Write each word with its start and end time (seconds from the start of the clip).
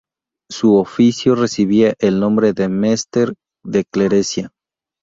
Su 0.49 0.77
oficio 0.77 1.35
recibía 1.35 1.93
el 1.99 2.19
nombre 2.19 2.53
de 2.53 2.67
"Mester 2.69 3.35
de 3.63 3.83
clerecía". 3.85 4.49